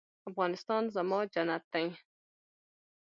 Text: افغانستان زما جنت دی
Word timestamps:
افغانستان 0.29 0.83
زما 0.95 1.19
جنت 1.33 1.63
دی 1.73 1.85